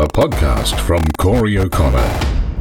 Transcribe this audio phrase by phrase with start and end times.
[0.00, 1.98] a podcast from Corey O'Connor.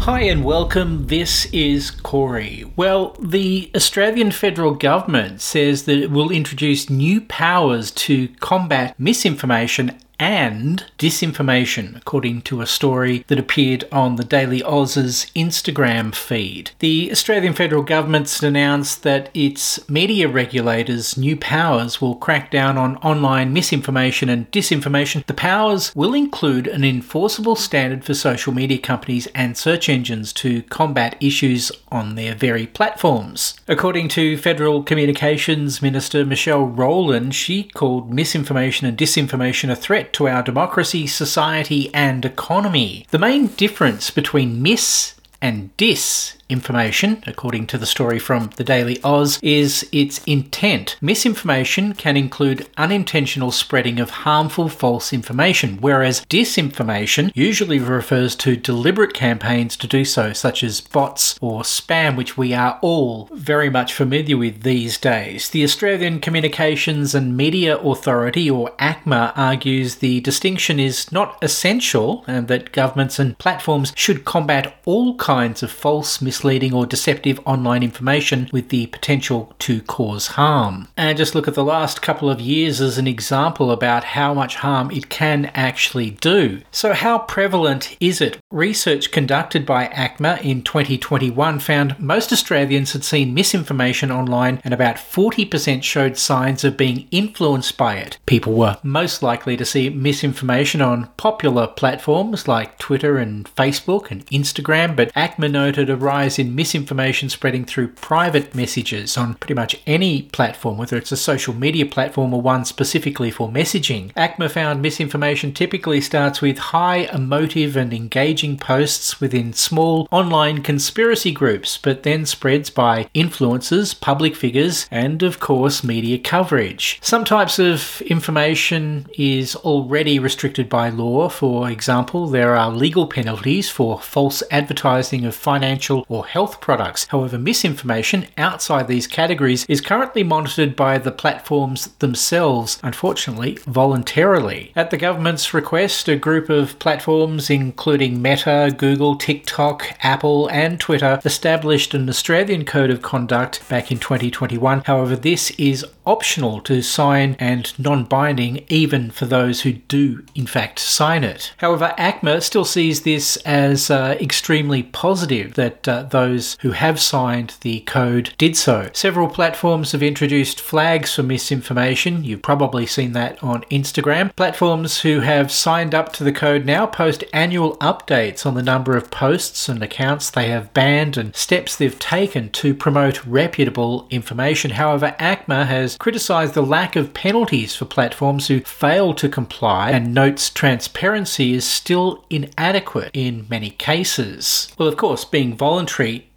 [0.00, 1.06] Hi and welcome.
[1.06, 2.64] This is Corey.
[2.74, 9.96] Well, the Australian federal government says that it will introduce new powers to combat misinformation
[10.18, 16.72] and disinformation, according to a story that appeared on the Daily Aus's Instagram feed.
[16.80, 22.96] The Australian federal government's announced that its media regulators' new powers will crack down on
[22.96, 25.24] online misinformation and disinformation.
[25.26, 30.62] The powers will include an enforceable standard for social media companies and search engines to
[30.64, 33.54] combat issues on their very platforms.
[33.68, 40.14] According to Federal Communications Minister Michelle Rowland, she called misinformation and disinformation a threat threat
[40.14, 43.06] to our democracy, society, and economy.
[43.10, 49.00] The main difference between miss and dis information, according to the story from the Daily
[49.02, 50.96] Aus, is its intent.
[51.00, 59.14] Misinformation can include unintentional spreading of harmful false information, whereas disinformation usually refers to deliberate
[59.14, 63.92] campaigns to do so, such as bots or spam, which we are all very much
[63.92, 65.50] familiar with these days.
[65.50, 72.48] The Australian Communications and Media Authority, or ACMA, argues the distinction is not essential and
[72.48, 77.82] that governments and platforms should combat all kinds of false mis misleading or deceptive online
[77.82, 80.86] information with the potential to cause harm.
[80.96, 84.54] And just look at the last couple of years as an example about how much
[84.54, 86.60] harm it can actually do.
[86.70, 88.38] So, how prevalent is it?
[88.52, 94.94] Research conducted by ACMA in 2021 found most Australians had seen misinformation online and about
[94.94, 98.18] 40% showed signs of being influenced by it.
[98.26, 104.24] People were most likely to see misinformation on popular platforms like Twitter and Facebook and
[104.26, 109.54] Instagram, but ACMA noted a rise rise in misinformation spreading through private messages on pretty
[109.54, 114.12] much any platform, whether it's a social media platform or one specifically for messaging.
[114.12, 121.32] ACMA found misinformation typically starts with high emotive and engaging posts within small online conspiracy
[121.32, 126.98] groups, but then spreads by influencers, public figures, and of course media coverage.
[127.00, 131.30] Some types of information is already restricted by law.
[131.30, 137.06] For example, there are legal penalties for false advertising of financial or or health products.
[137.06, 144.72] However, misinformation outside these categories is currently monitored by the platforms themselves, unfortunately, voluntarily.
[144.74, 151.20] At the government's request, a group of platforms, including Meta, Google, TikTok, Apple, and Twitter,
[151.24, 154.82] established an Australian Code of Conduct back in 2021.
[154.86, 160.46] However, this is optional to sign and non binding, even for those who do, in
[160.46, 161.52] fact, sign it.
[161.58, 167.54] However, ACMA still sees this as uh, extremely positive that uh, those who have signed
[167.60, 168.90] the code did so.
[168.92, 172.24] Several platforms have introduced flags for misinformation.
[172.24, 174.34] You've probably seen that on Instagram.
[174.36, 178.96] Platforms who have signed up to the code now post annual updates on the number
[178.96, 184.72] of posts and accounts they have banned and steps they've taken to promote reputable information.
[184.72, 190.14] However, ACMA has criticised the lack of penalties for platforms who fail to comply and
[190.14, 194.68] notes transparency is still inadequate in many cases.
[194.78, 195.87] Well, of course, being voluntary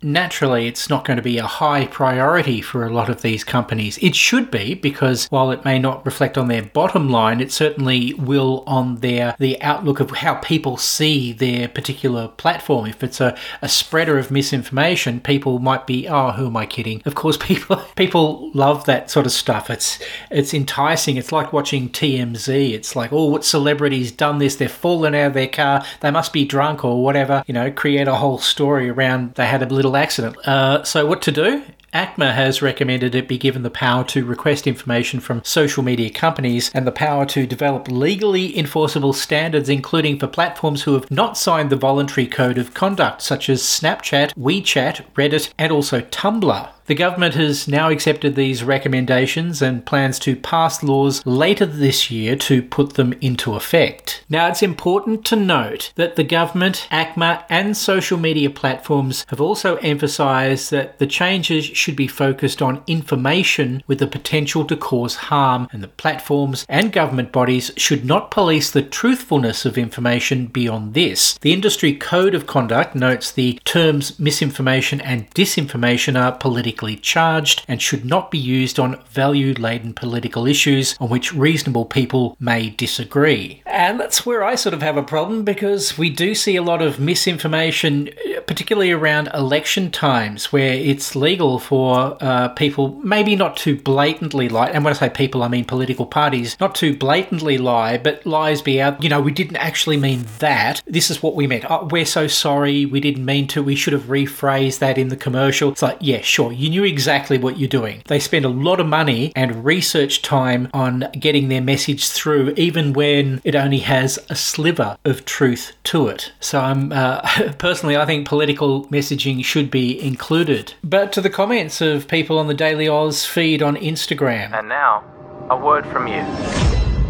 [0.02, 3.98] naturally it's not going to be a high priority for a lot of these companies.
[4.00, 8.14] It should be because while it may not reflect on their bottom line, it certainly
[8.16, 12.88] will on their the outlook of how people see their particular platform.
[12.88, 17.02] If it's a, a spreader of misinformation, people might be, oh, who am I kidding?
[17.06, 19.70] Of course, people people love that sort of stuff.
[19.70, 21.18] It's it's enticing.
[21.18, 22.72] It's like watching TMZ.
[22.72, 24.56] It's like, oh, what celebrity's done this?
[24.56, 25.84] They've fallen out of their car.
[26.00, 27.44] They must be drunk or whatever.
[27.48, 30.38] You know, create a whole story around they had a little accident.
[30.48, 31.64] Uh, so, what to do?
[31.94, 36.72] ACMA has recommended it be given the power to request information from social media companies
[36.74, 41.70] and the power to develop legally enforceable standards, including for platforms who have not signed
[41.70, 46.70] the voluntary code of conduct, such as Snapchat, WeChat, Reddit, and also Tumblr.
[46.92, 52.36] The government has now accepted these recommendations and plans to pass laws later this year
[52.38, 54.26] to put them into effect.
[54.30, 59.78] Now, it's important to note that the government, ACMA, and social media platforms have also
[59.78, 65.68] emphasised that the changes should be focused on information with the potential to cause harm,
[65.72, 71.38] and the platforms and government bodies should not police the truthfulness of information beyond this.
[71.40, 77.82] The Industry Code of Conduct notes the terms misinformation and disinformation are politically charged and
[77.82, 83.62] should not be used on value laden political issues on which reasonable people may disagree.
[83.66, 86.82] And that's where I sort of have a problem because we do see a lot
[86.82, 88.10] of misinformation,
[88.46, 94.68] particularly around election times, where it's legal for uh, people maybe not to blatantly lie.
[94.68, 98.62] And when I say people, I mean political parties, not to blatantly lie, but lies
[98.62, 99.02] be out.
[99.02, 100.82] You know, we didn't actually mean that.
[100.86, 101.64] This is what we meant.
[101.72, 102.86] Oh, we're so sorry.
[102.86, 103.64] We didn't mean to.
[103.64, 105.72] We should have rephrased that in the commercial.
[105.72, 106.52] It's like, yeah, sure.
[106.52, 108.02] You knew exactly what you're doing.
[108.08, 112.92] They spend a lot of money and research time on getting their message through, even
[112.92, 116.34] when it only has a sliver of truth to it.
[116.42, 120.74] So I'm uh, personally, I think political messaging should be included.
[120.84, 121.30] But to the
[121.62, 124.52] comments of people on the Daily Aus feed on Instagram.
[124.58, 125.04] And now,
[125.52, 126.26] a word from you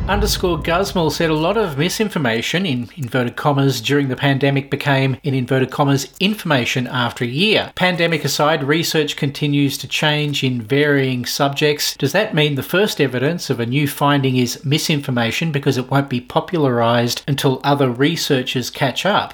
[0.09, 5.33] underscore Guzmal said a lot of misinformation in inverted commas during the pandemic became in
[5.33, 7.71] inverted commas information after a year.
[7.75, 11.95] Pandemic aside, research continues to change in varying subjects.
[11.95, 16.09] Does that mean the first evidence of a new finding is misinformation because it won't
[16.09, 19.33] be popularized until other researchers catch up?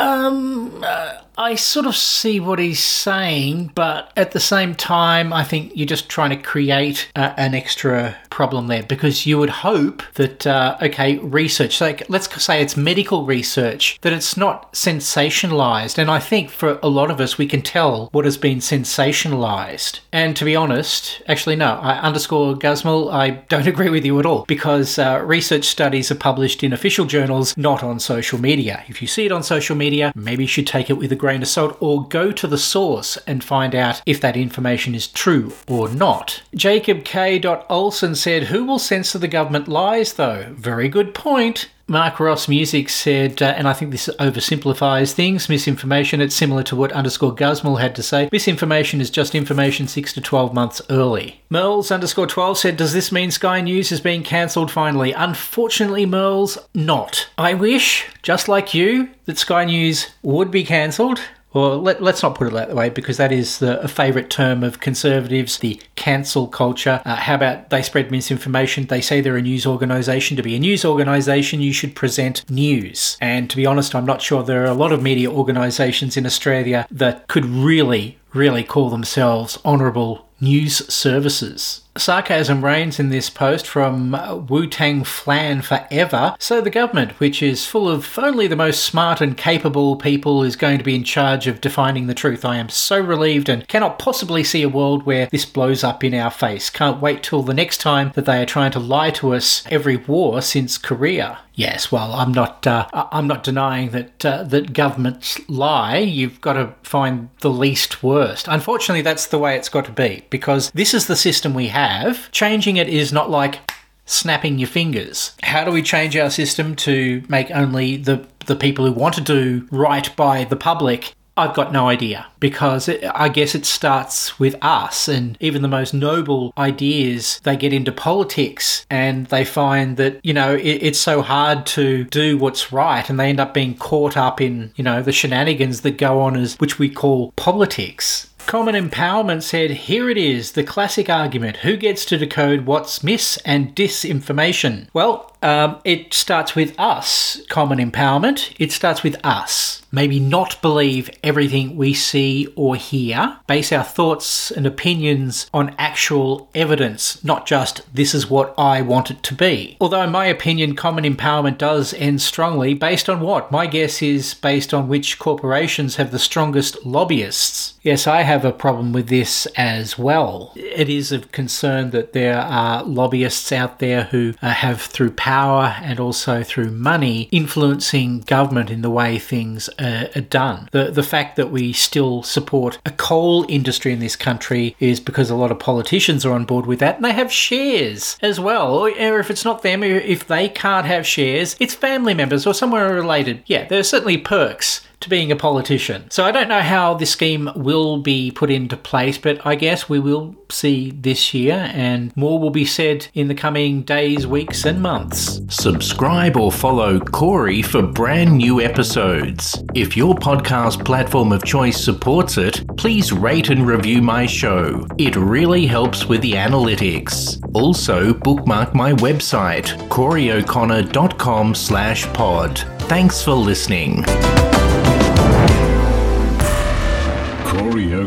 [0.00, 5.44] Um, uh, I sort of see what he's saying, but at the same time, I
[5.44, 10.02] think you're just trying to create uh, an extra problem there because you would hope
[10.14, 15.98] that, uh, okay, research, like let's say it's medical research, that it's not sensationalized.
[15.98, 20.00] And I think for a lot of us, we can tell what has been sensationalized.
[20.12, 24.26] And to be honest, actually, no, I underscore Guzmal, I don't agree with you at
[24.26, 28.84] all because uh, research studies are published in official journals, not on social media.
[28.88, 31.42] If you see it on social media, maybe you should take it with a grain
[31.42, 35.52] of salt or go to the source and find out if that information is true
[35.66, 36.40] or not.
[36.54, 37.42] Jacob K.
[37.68, 40.54] Olson said, Who will censor the government lies, though?
[40.56, 41.68] Very good point.
[41.88, 46.20] Mark Ross Music said, uh, and I think this oversimplifies things, misinformation.
[46.20, 48.28] It's similar to what underscore Guzmal had to say.
[48.32, 51.42] Misinformation is just information 6 to 12 months early.
[51.48, 55.12] Merles underscore 12 said, Does this mean Sky News is being cancelled finally?
[55.12, 57.28] Unfortunately, Merles, not.
[57.38, 61.20] I wish, just like you, that Sky News would be cancelled.
[61.56, 64.62] Well, let, us not put it that way because that is the, a favourite term
[64.62, 67.00] of conservatives, the cancel culture.
[67.06, 68.84] Uh, how about they spread misinformation?
[68.84, 70.36] They say they're a news organisation.
[70.36, 73.16] To be a news organisation, you should present news.
[73.22, 76.26] And to be honest, I'm not sure there are a lot of media organisations in
[76.26, 81.80] Australia that could really, really call themselves honourable news services.
[81.98, 86.36] Sarcasm reigns in this post from Wu Tang Flan Forever.
[86.38, 90.56] So, the government, which is full of only the most smart and capable people, is
[90.56, 92.44] going to be in charge of defining the truth.
[92.44, 96.14] I am so relieved and cannot possibly see a world where this blows up in
[96.14, 96.70] our face.
[96.70, 99.96] Can't wait till the next time that they are trying to lie to us every
[99.96, 101.38] war since Korea.
[101.56, 102.66] Yes, well, I'm not.
[102.66, 105.96] Uh, I'm not denying that uh, that governments lie.
[105.96, 108.46] You've got to find the least worst.
[108.46, 111.85] Unfortunately, that's the way it's got to be because this is the system we have.
[112.32, 113.70] Changing it is not like
[114.06, 115.32] snapping your fingers.
[115.42, 119.20] How do we change our system to make only the the people who want to
[119.20, 124.38] do right by the public I've got no idea because it, I guess it starts
[124.38, 129.98] with us, and even the most noble ideas, they get into politics and they find
[129.98, 133.52] that, you know, it, it's so hard to do what's right, and they end up
[133.52, 137.32] being caught up in, you know, the shenanigans that go on as which we call
[137.36, 138.30] politics.
[138.46, 141.58] Common Empowerment said, Here it is, the classic argument.
[141.58, 144.86] Who gets to decode what's mis and disinformation?
[144.94, 148.54] Well, um, it starts with us, Common Empowerment.
[148.60, 154.50] It starts with us maybe not believe everything we see or hear, base our thoughts
[154.50, 159.76] and opinions on actual evidence, not just this is what I want it to be.
[159.80, 163.50] Although, in my opinion, common empowerment does end strongly, based on what?
[163.52, 167.74] My guess is based on which corporations have the strongest lobbyists.
[167.82, 170.52] Yes, I have a problem with this as well.
[170.56, 175.76] It is of concern that there are lobbyists out there who uh, have, through power
[175.82, 180.68] and also through money, influencing government in the way things uh, are done.
[180.72, 185.30] The the fact that we still support a coal industry in this country is because
[185.30, 188.74] a lot of politicians are on board with that, and they have shares as well.
[188.74, 192.54] Or, or if it's not them, if they can't have shares, it's family members or
[192.54, 193.42] somewhere related.
[193.46, 196.10] Yeah, there are certainly perks to being a politician.
[196.10, 199.88] So I don't know how this scheme will be put into place, but I guess
[199.88, 204.64] we will see this year, and more will be said in the coming days, weeks,
[204.64, 205.40] and months.
[205.48, 209.62] Subscribe or follow Corey for brand new episodes.
[209.74, 214.86] If your podcast platform of choice supports it, please rate and review my show.
[214.98, 217.40] It really helps with the analytics.
[217.54, 222.58] Also, bookmark my website, coreyo'connor.com slash pod.
[222.88, 224.04] Thanks for listening.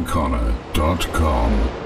[0.06, 1.79] CoreyO'Connor.com